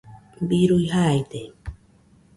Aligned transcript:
birui 0.47 0.79
jaide 0.93 1.41